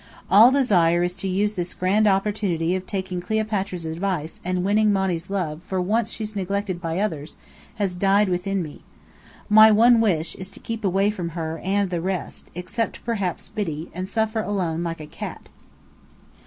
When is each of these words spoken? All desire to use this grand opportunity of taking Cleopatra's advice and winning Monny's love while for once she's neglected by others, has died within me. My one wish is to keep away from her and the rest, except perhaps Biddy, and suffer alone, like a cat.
All 0.31 0.49
desire 0.49 1.07
to 1.07 1.27
use 1.27 1.53
this 1.53 1.75
grand 1.75 2.07
opportunity 2.07 2.75
of 2.75 2.87
taking 2.87 3.21
Cleopatra's 3.21 3.85
advice 3.85 4.41
and 4.43 4.63
winning 4.63 4.91
Monny's 4.91 5.29
love 5.29 5.57
while 5.59 5.67
for 5.67 5.79
once 5.79 6.09
she's 6.09 6.35
neglected 6.35 6.81
by 6.81 6.97
others, 6.97 7.37
has 7.75 7.93
died 7.93 8.27
within 8.27 8.63
me. 8.63 8.81
My 9.47 9.69
one 9.69 10.01
wish 10.01 10.33
is 10.33 10.49
to 10.49 10.59
keep 10.59 10.83
away 10.83 11.11
from 11.11 11.29
her 11.37 11.59
and 11.63 11.91
the 11.91 12.01
rest, 12.01 12.49
except 12.55 13.05
perhaps 13.05 13.47
Biddy, 13.49 13.91
and 13.93 14.09
suffer 14.09 14.41
alone, 14.41 14.81
like 14.81 15.01
a 15.01 15.05
cat. 15.05 15.49